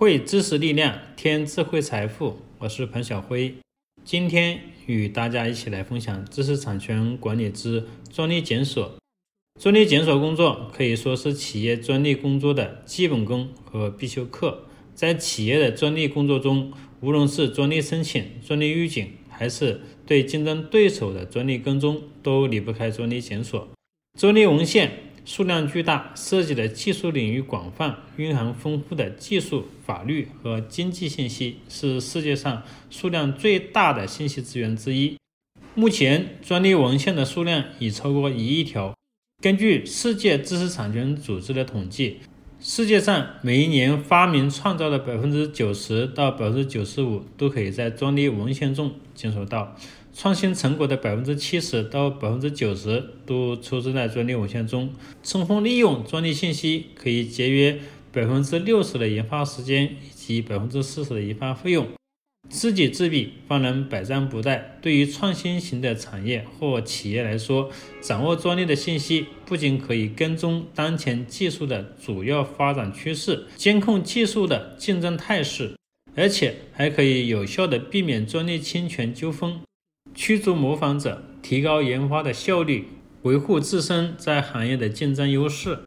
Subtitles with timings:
[0.00, 2.38] 汇知识力量，添智慧财富。
[2.56, 3.56] 我是彭晓辉，
[4.02, 8.94] 今天与大家一起来分享知识产权管理之专利检索。
[9.60, 14.62] 专利检索工作可以说是企业专利工作的基本功和必修课。
[14.94, 16.72] 在企业的专利工作中，
[17.02, 23.68] 无论是专利申请、专利预警，还是对竞争对手的专利跟踪，都离不开专利检索。
[24.18, 25.09] 专利文献。
[25.32, 35.16] 数量巨大，涉及的技术领域广泛，蕴含丰富的技术、法律和经济信息，是世界上数量最大的信息资源之一。
[35.76, 38.92] 目前，专利文献的数量已超过一亿条。
[39.40, 42.16] 根据世界知识产权组织的统计，
[42.58, 49.76] 世界上每一年发明创造的百分之九十到百分之九十五都可以在专利文献中检索到。
[50.20, 54.92] 创新成果的百分之七十到百分之九十都出自在专利文献中。
[55.22, 57.78] 充分利用专利信息，可以节约
[58.12, 61.88] 百分之六十的研发时间以及百分之四十的研发费用。
[62.50, 64.60] 知己知彼，方能百战不殆。
[64.82, 67.70] 对于创新型的产业或企业来说，
[68.02, 75.76] 掌握专利的信息，不仅可以跟踪当前技术的主要发展趋势，监控技术的竞争态势，
[76.14, 79.58] 而且还可以有效的避免专利侵权纠纷。
[80.14, 82.88] 驱逐模仿者，提高研发的效率，
[83.22, 85.80] 维护自身在行业的竞争优势。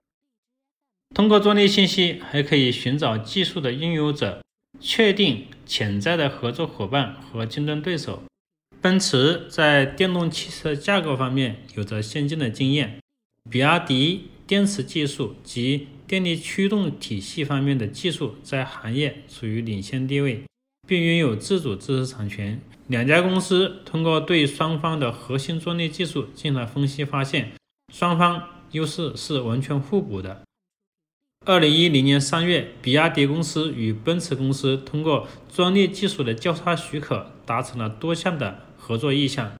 [1.14, 4.42] 通过专利信息，还可以寻找技术的拥有者，
[4.80, 8.24] 确定潜在的合作伙伴和竞争对手。
[8.82, 13.00] 奔驰在电动汽车架构方面有着先进的经验，
[13.50, 20.44] 比亚迪电池技术及电力驱动体系方面的技术在行业处于领先地位。
[20.88, 22.62] 并拥有自主知识产权。
[22.88, 27.54] 两家公司通过对双方的核心专利技术进行了分析，发现
[27.94, 30.42] 双方优势是完全互补的。
[31.46, 39.54] 二零一零年三月，比亚迪公司与奔驰公司通过专利技术的交叉许可，达成了多项的合作意向，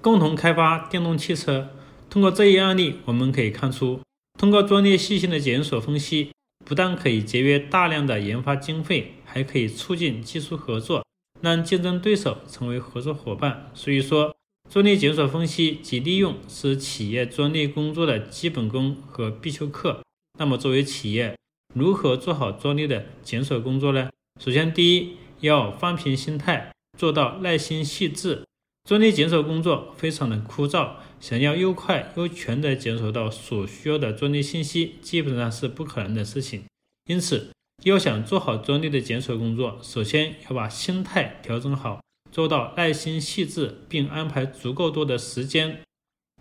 [0.00, 1.68] 共同开发电动汽车。
[2.08, 4.00] 通过这一案例，我们可以看出，
[4.38, 6.30] 通过专利细心的检索分析。
[6.62, 11.04] 不但可以节约大量的研发经费，还可以促进技术合作，
[11.40, 13.70] 让竞争对手成为合作伙伴。
[13.74, 14.34] 所以说，
[14.68, 20.02] 专利检索分析及利用是企业专利工作的基本功和必修课。
[20.38, 21.36] 那么，作为企业，
[21.74, 24.10] 如何做好专利的检索工作呢？
[24.40, 28.44] 首先，第一要放平心态，做到耐心细致。
[28.88, 36.64] 专利检索工作非常的枯燥，想要又快又全的检索到所需要的专利信息，基本上是不可能的事情。
[37.06, 37.50] 因此，
[37.84, 45.80] 要想做好专利的检索工作，首先要把心态调整好，做到耐心细致，并安排足够多的时间。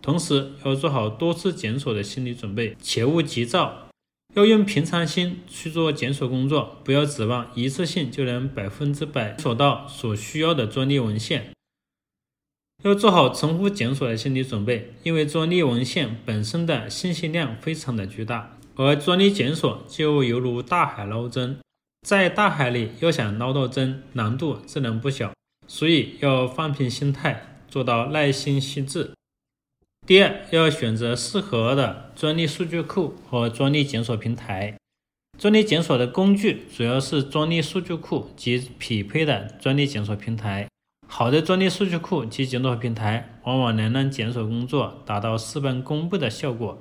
[0.02, 3.90] 同时，要做好多次检索的心理准备，切勿急躁，
[4.36, 11.52] 要用平常心去做检索工作，不要指望一次性就能百分之百索到所需要的专利文献。
[12.84, 21.60] 要做好重复检索的心理准备，因为专利文献本身的信息量非常的巨大，而专利检索就犹如大海捞针，
[22.08, 25.34] 在大海里要想捞到针，难度自然不小，
[25.68, 29.12] 所以要放平心态，做到耐心细致。
[30.08, 34.78] 第二，要选择适合的专利数据库和专利检索平台。
[35.38, 40.70] 专利检索的工具主要是专利数据库及匹配的专利检索平台。
[41.06, 46.80] 好的专利数据库及检索平台，往往能让检索工作达到事半功倍的效果。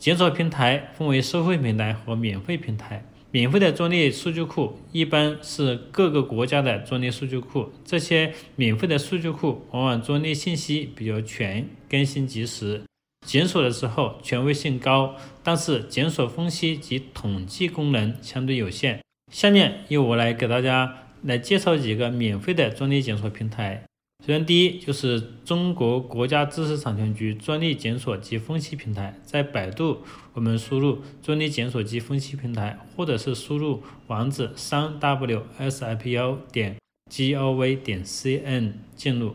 [0.00, 3.04] 检索平台分为收费平台和免费平台。
[3.30, 12.82] 免费的专利数据库一般是各个国家的专利数据库，这些免费的数据库往往专利信息比较全，更新及时，
[13.26, 19.00] 检索的时候权威性高，但是检索分析及统计功能相对有限。
[19.32, 20.98] 下面由我来给大家。
[21.24, 23.84] 来介绍几个免费的专利检索平台。
[24.24, 29.18] 首先，第一就是中国国家知识产权局专利检索及分析平台。
[29.24, 29.98] 在百度，
[30.32, 36.76] 我们输入“专利检索及分析平台”，或者是输入网址三 w s i p o 点
[37.10, 39.34] g o v 点 c n 进入。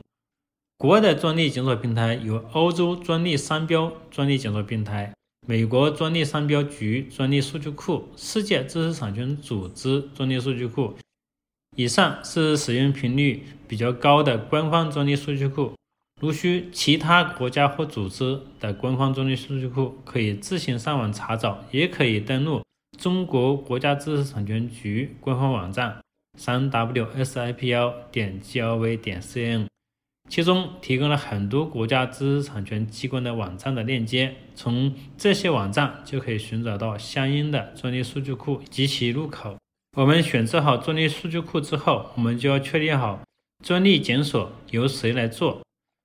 [0.78, 5.14] 国外的专利检索平台有欧洲专利商标专利检索平台、
[5.46, 10.94] 美国专利商标局专利数据库、世界知识产权组织专利数据库。
[11.76, 15.74] 以上是使用频率比较高的官方专利数据库，
[16.22, 22.64] 如需其他国家或组织的官方专利数据库，可以自行上网查找，也可以登录
[22.98, 26.00] 中国国家知识产权局官方网站。
[26.40, 29.68] 三 w s i p l 点 g l v 点 c n，
[30.30, 39.58] 其中提供了很多国家知识产权机关的网站的链接，从这些网站就可以寻找到相应的专利数据库及其入口。
[39.98, 43.20] 我们选择好专利数据库之后，我们就要确定好
[43.64, 45.62] 专利检索由谁来做。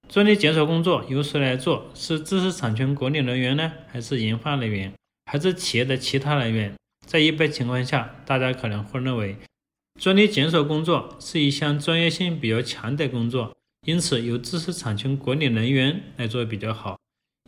[0.09, 1.91] 专利检索工作由谁来做？
[1.95, 4.93] 是知识产权管理人员呢，还是研发人员，
[5.27, 6.75] 还是企业的其他人员？
[7.07, 9.37] 在一般情况下，大家可能会认为
[10.01, 13.57] 专利检索工作是一项专业性比较强的工作，
[13.87, 16.99] 因此由知识产权管理人员来做比较好。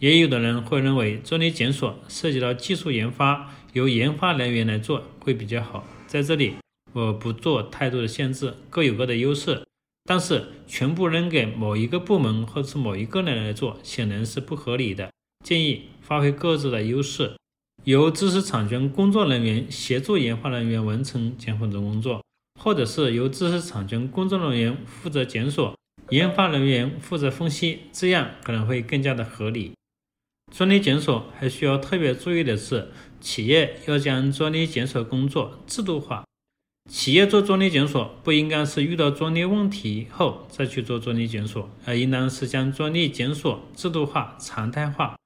[0.00, 5.86] 也有的人会认为专利检索涉及到技术研发，由研发人员来做会比较好。
[6.06, 6.54] 在这里，
[6.92, 9.62] 我不做太多的限制，各有各的优势。
[10.04, 15.10] 但是，全部扔给某一个部门或者是某一个人来做，显然是不合理的。
[15.44, 17.36] 建议发挥各自的优势，
[17.84, 22.22] 由知识产权工作人员协助研发人员完成检索的工作，
[22.60, 25.74] 或者是由知识产权工作人员负责检索，
[26.10, 29.72] 研发人员负责分析，这样可能会更加的合理。
[30.52, 32.90] 专利检索还需要特别注意的是。
[33.20, 36.26] 企业要将专利检索工作制度化。
[36.90, 45.16] 企业做专利检索不应该是遇到专利问题后再去做专利检索，而应当是将专利检索制度化、常态化。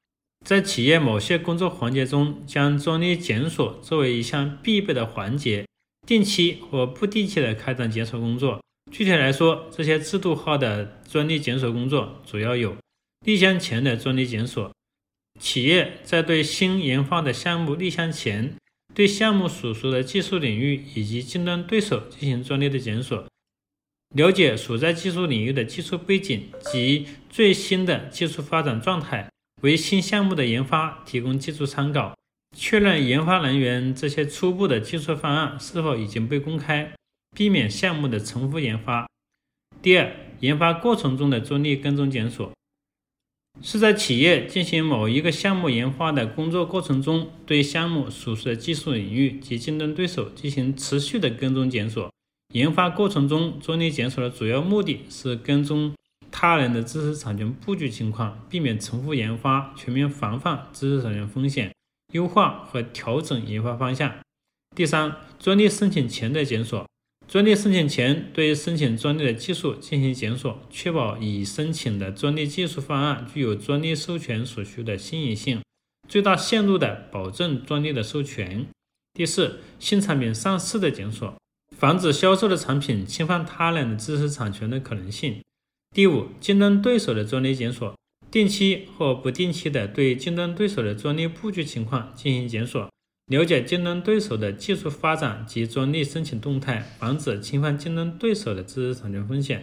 [0.47, 5.67] 在企业某些工作环节中，将专利检索作为一项必备的环节，
[6.07, 8.63] 定期或不定期的开展检索工作。
[8.93, 12.77] 具体来说，这些制度化的专利检索工作主要有
[13.27, 14.71] 立项前的专利检索。
[15.41, 18.55] 企业在对新研发的项目立项前，
[18.99, 23.25] 对项目所属的技术领域以及竞争对手进行专利的检索，
[24.17, 29.31] 了解所在技术领域的技术背景及最新的技术发展状态，
[29.63, 32.19] 为新项目的研发提供技术参考，
[32.57, 36.93] 确认研发人员这些初步的技术方案是否已经被公开，
[37.37, 39.07] 避免项目的重复研发。
[39.81, 42.51] 第二，研发过程中的专利跟踪检索。
[43.61, 52.11] 是在企业进行某一个项目研发的工作过程中，对项目所属的技术领域及竞争对手进行持续的跟踪检索。
[52.55, 55.93] 研发过程中专利检索的主要目的是跟踪
[56.31, 61.75] 他人的知识产权布局情况，避免重复研发，全面防范知识产权风险，
[62.13, 64.15] 优化和调整研发方向。
[64.77, 66.87] 第三，专利申请前的检索。
[67.29, 75.61] 专利申请前，对申请专利的技术进行检索，确保已申请的专利技术方案具有专利授权所需的新颖性，
[76.09, 78.67] 最大限度地保证专利的授权。
[79.13, 81.35] 第四，新产品上市的检索，
[81.77, 85.43] 防止销售的产品侵犯他人的知识产权的可能性。
[85.95, 87.95] 第五，竞争对手的专利检索，
[88.31, 92.89] 定期或不定期的对竞争对手的专利布局情况进行检索。
[93.29, 99.63] 了解竞争对手的技术发展及专利申请动态，防止侵犯竞争对手的知识产权风险。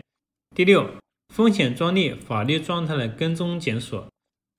[0.56, 0.88] 第六，
[1.34, 4.08] 风险专利法律状态的跟踪检索，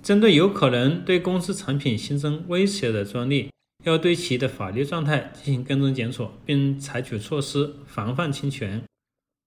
[0.04, 3.48] 针对有可能对公司产品形成威胁的专利，
[3.84, 8.82] 要对其的法律状态进行跟踪检索，并采取措施防范侵权。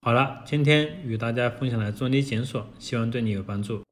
[0.02, 3.84] 好了，今天与大家分享了专利检索，希望对你有帮助。